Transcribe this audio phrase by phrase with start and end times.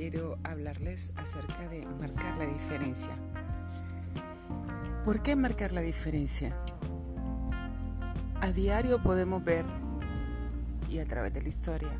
[0.00, 3.10] quiero hablarles acerca de marcar la diferencia.
[5.04, 6.56] ¿Por qué marcar la diferencia?
[8.40, 9.66] A diario podemos ver,
[10.88, 11.90] y a través de la historia,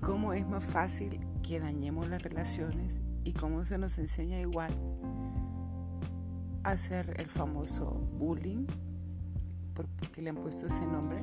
[0.00, 4.72] cómo es más fácil que dañemos las relaciones y cómo se nos enseña igual
[6.64, 8.66] a hacer el famoso bullying,
[9.74, 11.22] porque le han puesto ese nombre,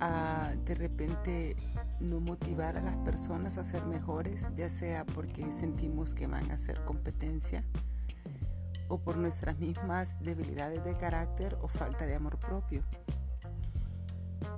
[0.00, 1.56] a de repente
[2.00, 6.58] no motivar a las personas a ser mejores, ya sea porque sentimos que van a
[6.58, 7.64] ser competencia
[8.88, 12.82] o por nuestras mismas debilidades de carácter o falta de amor propio.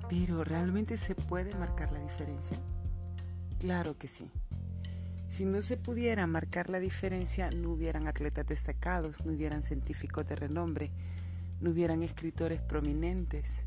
[0.09, 2.57] Pero ¿realmente se puede marcar la diferencia?
[3.59, 4.29] Claro que sí.
[5.27, 10.35] Si no se pudiera marcar la diferencia, no hubieran atletas destacados, no hubieran científicos de
[10.35, 10.91] renombre,
[11.61, 13.65] no hubieran escritores prominentes,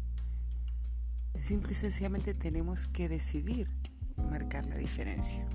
[1.34, 3.68] Simple y sencillamente tenemos que decidir
[4.16, 5.46] marcar la diferencia.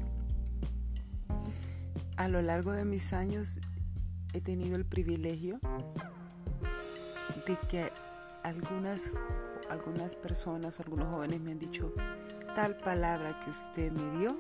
[2.17, 3.59] A lo largo de mis años
[4.34, 5.59] he tenido el privilegio
[7.45, 7.92] de que
[8.44, 9.11] algunas,
[9.69, 11.94] algunas personas, algunos jóvenes me han dicho,
[12.56, 14.39] tal palabra que usted me dio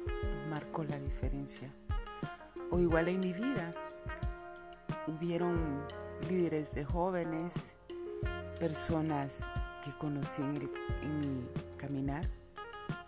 [0.49, 1.71] marcó la diferencia.
[2.71, 3.73] O igual en mi vida,
[5.07, 5.85] hubieron
[6.27, 7.75] líderes de jóvenes,
[8.59, 9.45] personas
[9.87, 12.27] que conocí en, mi caminar,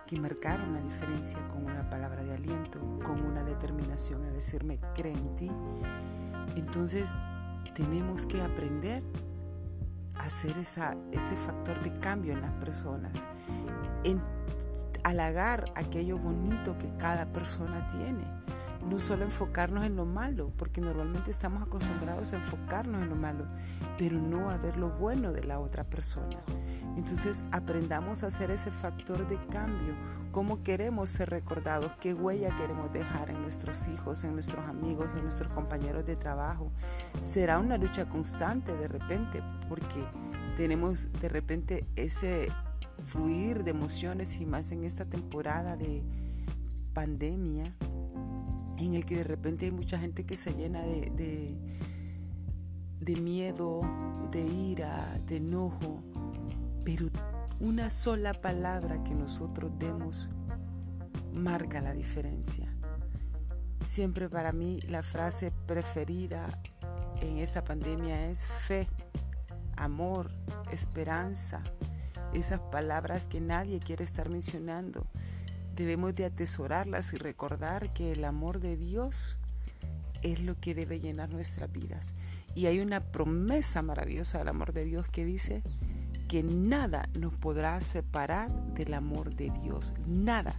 [0.08, 5.12] que marcaron la diferencia con una palabra de aliento, con una determinación a decirme, cree
[5.12, 5.52] en ti.
[6.56, 7.10] Entonces
[7.76, 9.04] tenemos que aprender
[10.16, 13.28] a hacer esa, ese factor de cambio en las personas,
[14.06, 14.22] en
[15.04, 18.24] halagar aquello bonito que cada persona tiene
[18.88, 23.46] no solo enfocarnos en lo malo, porque normalmente estamos acostumbrados a enfocarnos en lo malo,
[23.98, 26.38] pero no a ver lo bueno de la otra persona.
[26.98, 29.96] Entonces aprendamos a hacer ese factor de cambio,
[30.32, 35.24] cómo queremos ser recordados, qué huella queremos dejar en nuestros hijos, en nuestros amigos, en
[35.24, 36.72] nuestros compañeros de trabajo.
[37.22, 40.04] Será una lucha constante de repente, porque
[40.58, 42.50] tenemos de repente ese
[43.08, 46.04] fluir de emociones y más en esta temporada de
[46.94, 47.76] pandemia
[48.78, 51.56] en el que de repente hay mucha gente que se llena de,
[53.00, 53.82] de, miedo,
[54.32, 56.02] de ira, de enojo,
[56.90, 57.12] pero
[57.60, 60.28] una sola palabra que nosotros demos
[61.32, 62.74] marca la diferencia.
[63.80, 66.50] Siempre para mí la frase preferida
[67.22, 68.88] en esta pandemia es fe,
[69.78, 70.32] amor,
[70.72, 71.62] esperanza,
[72.34, 75.06] esas palabras que nadie quiere estar mencionando,
[75.76, 79.38] Debemos de atesorarlas y recordar que el amor de Dios
[80.24, 82.16] es lo que debe llenar nuestras vidas.
[82.54, 85.64] Y hay una promesa maravillosa del amor de Dios que dice
[86.30, 89.94] que nada nos podrá separar del amor de Dios.
[90.08, 90.56] Nada,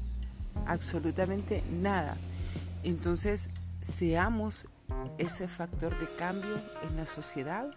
[0.67, 2.17] absolutamente nada.
[2.83, 3.49] Entonces,
[3.81, 4.67] seamos
[5.17, 7.71] ese factor de cambio en la sociedad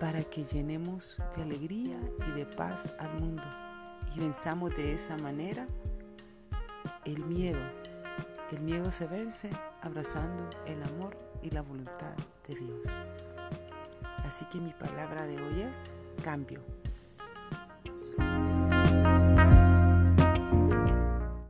[0.00, 3.44] para que llenemos de alegría y de paz al mundo
[4.14, 5.68] y venzamos de esa manera
[7.04, 7.62] el miedo.
[8.50, 9.50] El miedo se vence
[9.82, 12.16] abrazando el amor y la voluntad
[12.48, 12.88] de Dios.
[14.24, 16.62] Así que mi palabra de hoy es cambio.